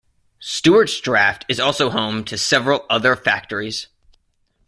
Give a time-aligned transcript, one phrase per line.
[0.39, 3.85] Stuarts Draft is also home to several other factories.